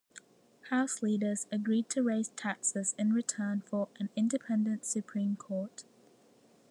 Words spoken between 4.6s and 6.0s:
Supreme Court.